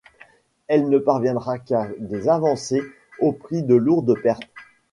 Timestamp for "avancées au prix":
2.27-3.61